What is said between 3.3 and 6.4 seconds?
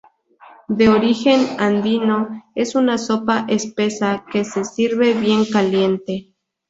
espesa que se sirve bien caliente.